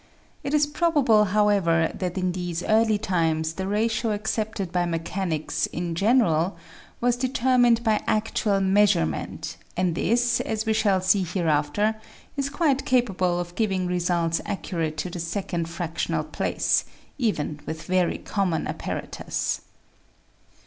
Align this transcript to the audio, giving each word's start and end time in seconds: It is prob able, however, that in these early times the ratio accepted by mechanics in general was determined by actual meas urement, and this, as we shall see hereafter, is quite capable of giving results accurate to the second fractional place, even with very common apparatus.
It 0.43 0.55
is 0.55 0.65
prob 0.65 0.97
able, 0.97 1.25
however, 1.25 1.91
that 1.93 2.17
in 2.17 2.31
these 2.31 2.63
early 2.63 2.97
times 2.97 3.53
the 3.53 3.67
ratio 3.67 4.13
accepted 4.13 4.71
by 4.71 4.87
mechanics 4.87 5.67
in 5.67 5.93
general 5.93 6.57
was 6.99 7.15
determined 7.15 7.83
by 7.83 8.01
actual 8.07 8.59
meas 8.61 8.93
urement, 8.95 9.57
and 9.77 9.93
this, 9.93 10.39
as 10.39 10.65
we 10.65 10.73
shall 10.73 11.01
see 11.01 11.21
hereafter, 11.21 12.01
is 12.35 12.49
quite 12.49 12.83
capable 12.83 13.39
of 13.39 13.53
giving 13.53 13.85
results 13.85 14.41
accurate 14.43 14.97
to 14.97 15.11
the 15.11 15.19
second 15.19 15.69
fractional 15.69 16.23
place, 16.23 16.83
even 17.19 17.59
with 17.67 17.83
very 17.83 18.17
common 18.17 18.65
apparatus. 18.65 19.61